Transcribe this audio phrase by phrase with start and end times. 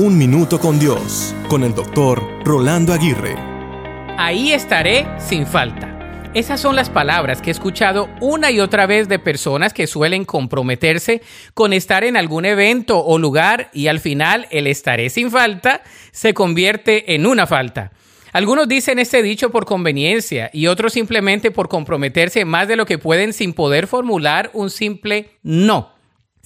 [0.00, 3.34] Un Minuto con Dios, con el doctor Rolando Aguirre.
[4.16, 6.30] Ahí estaré sin falta.
[6.34, 10.24] Esas son las palabras que he escuchado una y otra vez de personas que suelen
[10.24, 11.20] comprometerse
[11.52, 16.32] con estar en algún evento o lugar y al final el estaré sin falta se
[16.32, 17.90] convierte en una falta.
[18.32, 22.98] Algunos dicen este dicho por conveniencia y otros simplemente por comprometerse más de lo que
[22.98, 25.97] pueden sin poder formular un simple no.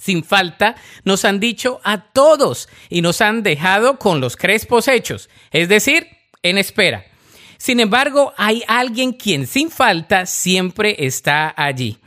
[0.03, 0.75] Sin falta,
[1.05, 6.09] nos han dicho a todos y nos han dejado con los crespos hechos, es decir,
[6.41, 7.05] en espera.
[7.57, 11.99] Sin embargo, hay alguien quien sin falta siempre está allí.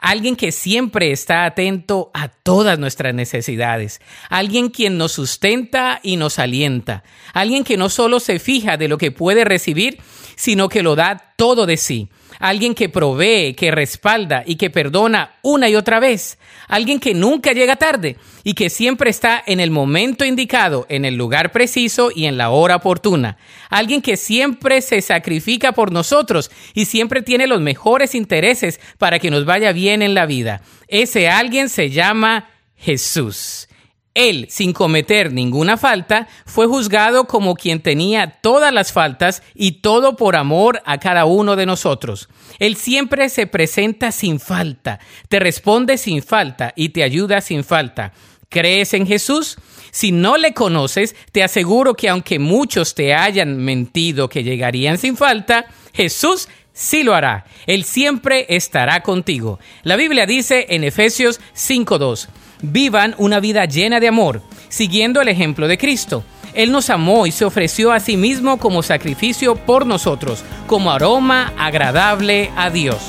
[0.00, 4.00] Alguien que siempre está atento a todas nuestras necesidades.
[4.30, 7.04] Alguien quien nos sustenta y nos alienta.
[7.34, 10.00] Alguien que no solo se fija de lo que puede recibir,
[10.34, 15.36] sino que lo da todo de sí alguien que provee, que respalda y que perdona
[15.42, 16.38] una y otra vez,
[16.68, 21.16] alguien que nunca llega tarde y que siempre está en el momento indicado, en el
[21.16, 23.38] lugar preciso y en la hora oportuna,
[23.70, 29.30] alguien que siempre se sacrifica por nosotros y siempre tiene los mejores intereses para que
[29.30, 30.62] nos vaya bien en la vida.
[30.88, 33.68] Ese alguien se llama Jesús.
[34.14, 40.14] Él, sin cometer ninguna falta, fue juzgado como quien tenía todas las faltas y todo
[40.16, 42.28] por amor a cada uno de nosotros.
[42.60, 48.12] Él siempre se presenta sin falta, te responde sin falta y te ayuda sin falta.
[48.48, 49.56] ¿Crees en Jesús?
[49.90, 55.16] Si no le conoces, te aseguro que aunque muchos te hayan mentido que llegarían sin
[55.16, 57.46] falta, Jesús sí lo hará.
[57.66, 59.58] Él siempre estará contigo.
[59.82, 62.28] La Biblia dice en Efesios 5.2
[62.60, 66.24] vivan una vida llena de amor, siguiendo el ejemplo de Cristo.
[66.54, 71.52] Él nos amó y se ofreció a sí mismo como sacrificio por nosotros, como aroma
[71.58, 73.02] agradable a Dios.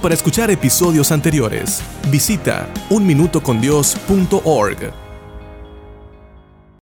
[0.00, 5.03] Para escuchar episodios anteriores, visita unminutocondios.org.